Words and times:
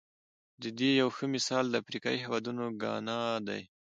د 0.61 0.63
دې 0.77 0.89
یو 1.01 1.09
ښه 1.15 1.25
مثال 1.35 1.65
افریقايي 1.81 2.19
هېواد 2.23 2.45
ګانا 2.81 3.19
دی. 3.47 3.61